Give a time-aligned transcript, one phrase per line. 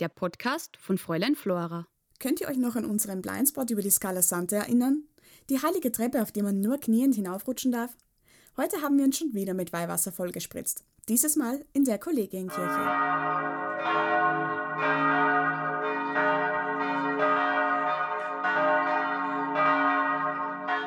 [0.00, 1.86] der Podcast von Fräulein Flora.
[2.18, 5.04] Könnt ihr euch noch an unseren Blindspot über die Scala Santa erinnern?
[5.50, 7.94] Die heilige Treppe, auf die man nur kniend hinaufrutschen darf?
[8.56, 10.84] Heute haben wir uns schon wieder mit Weihwasser vollgespritzt.
[11.08, 12.84] Dieses Mal in der Kollegienkirche.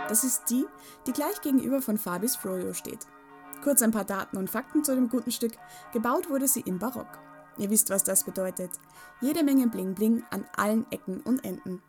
[0.08, 0.66] Das ist die,
[1.06, 3.06] die gleich gegenüber von Fabis Froyo steht.
[3.64, 5.54] Kurz ein paar Daten und Fakten zu dem guten Stück.
[5.94, 7.20] Gebaut wurde sie im Barock.
[7.58, 8.72] Ihr wisst, was das bedeutet.
[9.22, 11.82] Jede Menge Bling Bling an allen Ecken und Enden.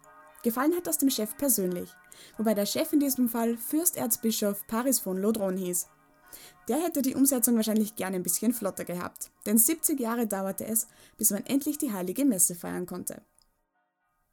[0.42, 1.90] Gefallen hat das dem Chef persönlich,
[2.37, 5.88] wobei der Chef in diesem Fall Fürsterzbischof Paris von Lodron hieß.
[6.68, 10.87] Der hätte die Umsetzung wahrscheinlich gerne ein bisschen flotter gehabt, denn 70 Jahre dauerte es,
[11.16, 13.23] bis man endlich die heilige Messe feiern konnte.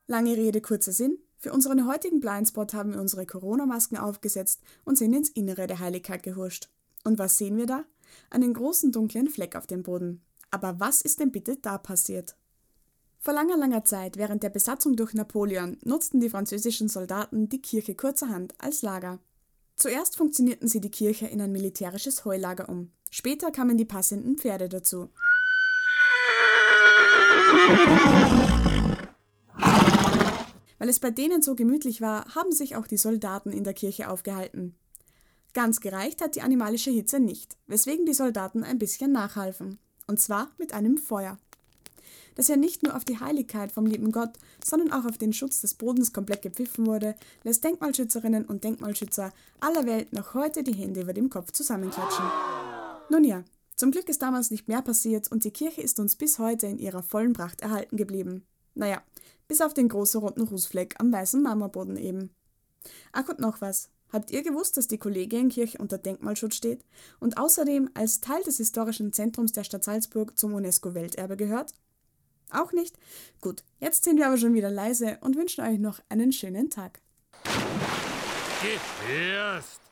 [0.08, 1.18] Lange Rede, kurzer Sinn.
[1.38, 6.24] Für unseren heutigen Blindspot haben wir unsere Corona-Masken aufgesetzt und sind ins Innere der Heiligkeit
[6.24, 6.70] gehuscht.
[7.04, 7.86] Und was sehen wir da?
[8.30, 10.22] Einen großen dunklen Fleck auf dem Boden.
[10.52, 12.36] Aber was ist denn bitte da passiert?
[13.20, 17.96] Vor langer, langer Zeit, während der Besatzung durch Napoleon, nutzten die französischen Soldaten die Kirche
[17.96, 19.20] kurzerhand als Lager.
[19.76, 22.92] Zuerst funktionierten sie die Kirche in ein militärisches Heulager um.
[23.10, 25.10] Später kamen die passenden Pferde dazu.
[30.80, 34.10] Weil es bei denen so gemütlich war, haben sich auch die Soldaten in der Kirche
[34.10, 34.76] aufgehalten.
[35.54, 39.80] Ganz gereicht hat die animalische Hitze nicht, weswegen die Soldaten ein bisschen nachhalfen
[40.12, 41.38] und zwar mit einem Feuer.
[42.36, 44.32] Dass ja nicht nur auf die Heiligkeit vom lieben Gott,
[44.62, 49.32] sondern auch auf den Schutz des Bodens komplett gepfiffen wurde, lässt Denkmalschützerinnen und Denkmalschützer
[49.62, 52.26] aller Welt noch heute die Hände über dem Kopf zusammenklatschen.
[53.10, 53.46] Nun ja,
[53.78, 56.78] zum Glück ist damals nicht mehr passiert und die Kirche ist uns bis heute in
[56.78, 58.46] ihrer vollen Pracht erhalten geblieben.
[58.76, 59.02] Naja,
[59.48, 62.32] bis auf den großen roten Rußfleck am weißen Marmorboden eben.
[63.14, 63.90] Ach und noch was.
[64.12, 66.84] Habt ihr gewusst, dass die Kollegienkirche unter Denkmalschutz steht
[67.20, 71.74] und außerdem als Teil des historischen Zentrums der Stadt Salzburg zum UNESCO-Welterbe gehört?
[72.52, 72.98] Auch nicht?
[73.40, 77.00] Gut, jetzt sind wir aber schon wieder leise und wünschen euch noch einen schönen Tag.
[78.62, 79.91] Gefürst!